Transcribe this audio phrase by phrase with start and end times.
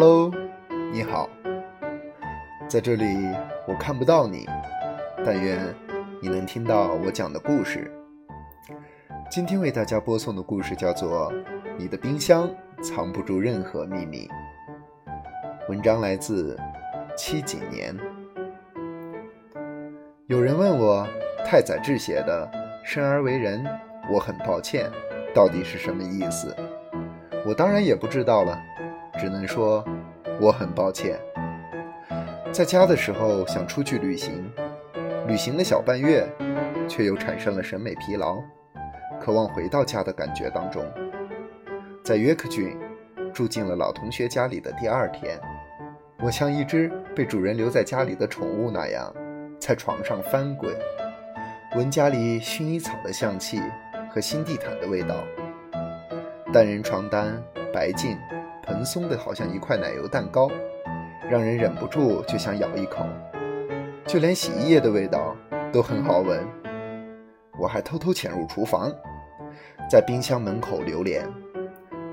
[0.00, 0.30] Hello，
[0.92, 1.28] 你好，
[2.68, 3.04] 在这里
[3.66, 4.46] 我看不到你，
[5.26, 5.58] 但愿
[6.22, 7.90] 你能听到我讲的故事。
[9.28, 11.32] 今天为大家播送的故事叫做
[11.76, 12.48] 《你的冰箱
[12.80, 14.28] 藏不住任何秘密》。
[15.68, 16.56] 文章来自
[17.16, 17.92] 七几年。
[20.28, 21.04] 有人问我，
[21.44, 22.48] 太宰治写的
[22.86, 23.66] “生而为人，
[24.12, 24.88] 我很抱歉”
[25.34, 26.54] 到底是什么意思？
[27.44, 28.56] 我当然也不知道了，
[29.18, 29.84] 只能说
[30.40, 31.18] 我很抱歉。
[32.52, 34.50] 在家的时候想出去旅行，
[35.26, 36.26] 旅行了小半月，
[36.88, 38.42] 却又产生了审美疲劳。
[39.20, 40.82] 渴望回到家的感觉当中，
[42.04, 42.76] 在约克郡
[43.34, 45.38] 住进了老同学家里的第二天，
[46.20, 49.12] 我像一只被主人留在家里的宠物那样，
[49.60, 50.72] 在床上翻滚，
[51.76, 53.60] 闻家里薰衣草的香气
[54.08, 55.16] 和新地毯的味道，
[56.52, 57.42] 单人床单
[57.72, 58.16] 白净
[58.68, 60.50] 蓬松的，好像一块奶油蛋糕，
[61.30, 63.06] 让人忍不住就想咬一口。
[64.06, 65.34] 就连洗衣液的味道
[65.72, 66.46] 都很好闻。
[67.58, 68.92] 我还偷偷潜入厨房。
[69.90, 71.26] 在冰箱门口流连，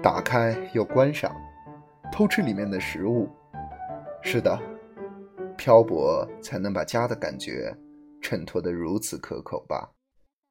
[0.01, 1.35] 打开又关上，
[2.09, 3.29] 偷吃里面的食物。
[4.21, 4.57] 是的，
[5.57, 7.75] 漂泊才能把家的感觉
[8.21, 9.89] 衬托得如此可口吧？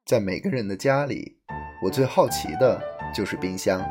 [0.05, 1.39] 在每个人的家里，
[1.83, 2.79] 我最好奇的
[3.11, 3.81] 就是冰箱。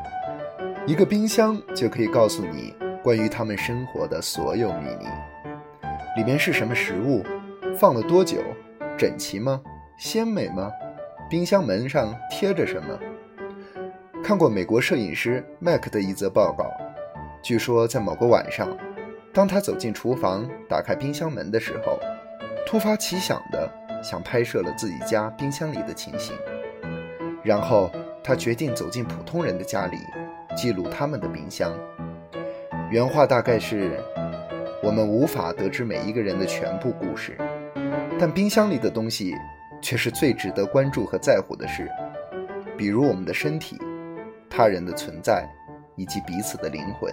[0.87, 5.07] 一个冰箱就可以告诉你关于他们生活的所有秘密。
[6.15, 7.25] 里面是什么食物？
[7.75, 8.43] 放了多久？
[8.99, 9.63] 整齐吗？
[9.97, 10.71] 鲜美吗？
[11.31, 12.99] 冰箱门上贴着什么？
[14.23, 16.71] 看过美国摄影师麦克的一则报告，
[17.43, 18.69] 据说在某个晚上，
[19.33, 21.99] 当他走进厨房打开冰箱门的时候，
[22.67, 23.71] 突发奇想的
[24.03, 26.37] 想拍摄了自己家冰箱里的情形，
[27.43, 27.91] 然后
[28.23, 29.97] 他决定走进普通人的家里，
[30.55, 31.73] 记录他们的冰箱。
[32.91, 33.99] 原话大概是：
[34.83, 37.37] 我们无法得知每一个人的全部故事，
[38.19, 39.35] 但冰箱里的东西
[39.83, 41.91] 却是最值得关注和在乎的事，
[42.77, 43.79] 比如我们的身体。
[44.57, 45.45] 他人的存在，
[45.97, 47.13] 以及彼此的灵魂。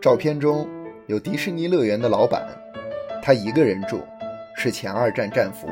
[0.00, 0.66] 照片中
[1.08, 2.46] 有迪士尼乐园的老板，
[3.22, 4.00] 他一个人住，
[4.56, 5.68] 是前二战战俘。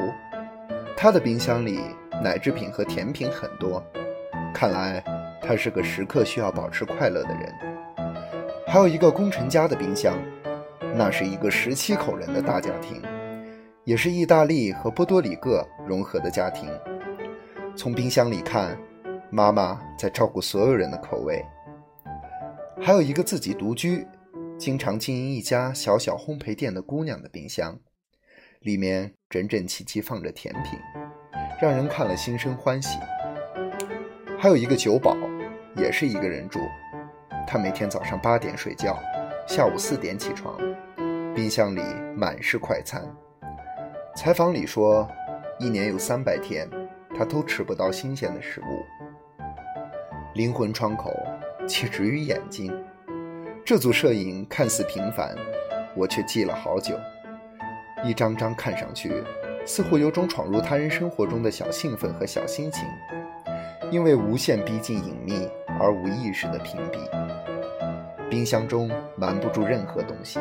[0.95, 1.81] 他的冰箱里
[2.23, 3.83] 奶制品和甜品很多，
[4.53, 5.03] 看来
[5.47, 7.55] 他是个时刻需要保持快乐的人。
[8.67, 10.17] 还有一个工程家的冰箱，
[10.95, 13.03] 那是一个十七口人的大家庭，
[13.85, 16.69] 也是意大利和波多黎各融合的家庭。
[17.77, 18.77] 从冰箱里看。
[19.31, 21.45] 妈妈在照顾所有人的口味，
[22.81, 24.07] 还有一个自己独居、
[24.57, 27.77] 经常经营一家小小烘焙店的姑娘的冰箱，
[28.61, 30.79] 里面整整齐齐放着甜品，
[31.61, 32.97] 让人看了心生欢喜。
[34.39, 35.17] 还有一个酒保，
[35.77, 36.61] 也是一个人住，
[37.47, 38.99] 他每天早上八点睡觉，
[39.47, 40.57] 下午四点起床，
[41.35, 41.81] 冰箱里
[42.17, 43.03] 满是快餐。
[44.17, 45.09] 采访里说，
[45.59, 46.69] 一年有三百天，
[47.17, 48.65] 他都吃不到新鲜的食物。
[50.35, 51.13] 灵魂窗口，
[51.67, 52.73] 岂止于眼睛。
[53.65, 55.35] 这组摄影看似平凡，
[55.97, 56.95] 我却记了好久。
[58.05, 59.25] 一张张看上去，
[59.65, 62.85] 似乎有种闯入他人生活中的小兴奋和小心情，
[63.91, 65.49] 因为无限逼近隐秘
[65.81, 68.29] 而无意识的屏蔽。
[68.29, 70.41] 冰箱中瞒不住任何东西，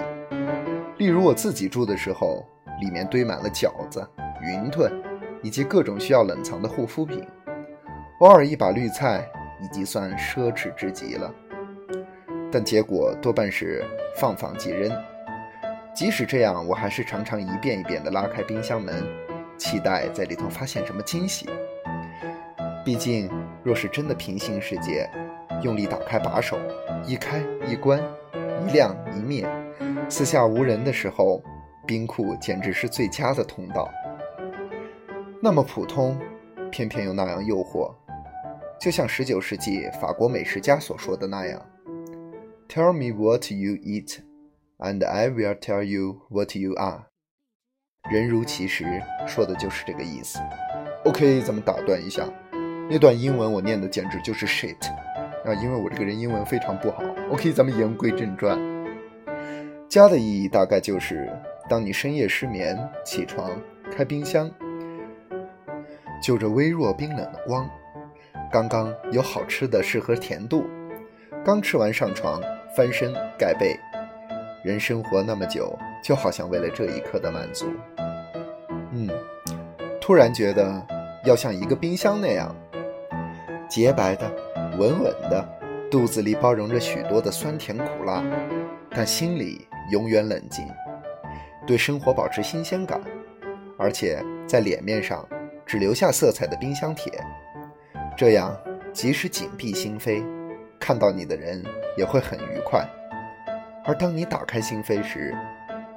[0.97, 2.45] 例如我自己住的时候，
[2.81, 4.07] 里面堆满了饺子、
[4.41, 4.91] 云吞，
[5.41, 7.25] 以及各种需要冷藏的护肤品，
[8.19, 9.27] 偶尔一把绿菜。
[9.61, 11.33] 已经算奢侈之极了，
[12.51, 13.81] 但结果多半是
[14.17, 14.91] 放放即扔。
[15.95, 19.01] 即使这样，我还是常常一遍一遍地拉开冰箱门，
[19.57, 21.49] 期待在里头发现什么惊喜。
[22.83, 23.29] 毕竟，
[23.63, 25.09] 若是真的平行世界，
[25.61, 26.57] 用力打开把手，
[27.05, 28.01] 一开一关，
[28.67, 29.47] 一亮一灭，
[30.09, 31.41] 四下无人的时候，
[31.87, 33.89] 冰库简直是最佳的通道。
[35.41, 36.19] 那么普通，
[36.69, 37.93] 偏偏又那样诱惑。
[38.79, 41.65] 就像十九世纪法国美食家所说的那样
[42.67, 44.17] ：“Tell me what you eat,
[44.79, 47.05] and I will tell you what you are。”
[48.11, 50.39] 人如其实，说的就是这个意思。
[51.05, 52.27] OK，咱们打断一下，
[52.93, 54.77] 那段英文我念的简直就是 shit
[55.43, 55.51] 啊！
[55.55, 57.01] 因为我这个人英文非常不好。
[57.31, 58.55] OK，咱们言归正传。
[59.89, 61.27] 家的意义大概就是：
[61.67, 63.49] 当你深夜失眠，起床
[63.91, 64.47] 开冰箱，
[66.21, 67.67] 就着微弱冰冷的光。
[68.51, 70.63] 刚刚有好吃的，适合甜度。
[71.43, 72.39] 刚吃完上床，
[72.77, 73.75] 翻身盖被。
[74.63, 77.65] 人生活那么久，就好像为了这一刻的满足。
[78.91, 79.09] 嗯，
[79.99, 80.79] 突然觉得
[81.25, 82.55] 要像一个冰箱那样，
[83.73, 84.31] 洁白的、
[84.77, 85.43] 稳稳的、
[85.89, 88.23] 肚子里包容着许多的酸甜苦辣，
[88.91, 90.63] 但心里永远冷静，
[91.65, 93.01] 对生活保持新鲜感，
[93.75, 95.27] 而且在脸面上
[95.65, 97.11] 只留下色彩的冰箱铁。
[98.15, 98.55] 这样，
[98.93, 100.23] 即使紧闭心扉，
[100.79, 101.65] 看到你的人
[101.97, 102.87] 也会很愉快。
[103.83, 105.35] 而当你打开心扉时，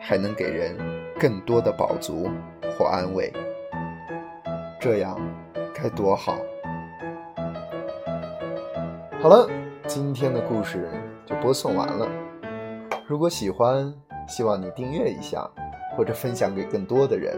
[0.01, 0.75] 还能给人
[1.21, 2.31] 更多的饱足
[2.79, 3.31] 或安慰。
[4.81, 5.21] 这样
[5.75, 6.39] 该多好！
[9.27, 9.51] 好了，
[9.89, 10.89] 今天的故事
[11.27, 12.09] 就播送完了。
[13.09, 13.93] 如果喜欢，
[14.29, 15.45] 希望你订阅一下，
[15.97, 17.37] 或者分享给更多的人。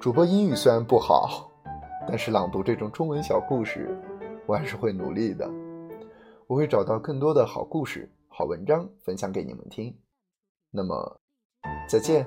[0.00, 1.50] 主播英语虽然不好，
[2.08, 3.94] 但是朗读这种中文小故事，
[4.46, 5.46] 我还是会努力的。
[6.46, 9.94] 我会找到更多的好故事、好文章分享给你们听。
[10.70, 11.20] 那么，
[11.86, 12.26] 再见。